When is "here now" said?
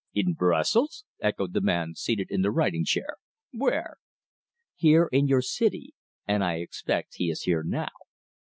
7.43-7.91